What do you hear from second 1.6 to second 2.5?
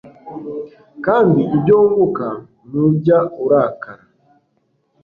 wunguka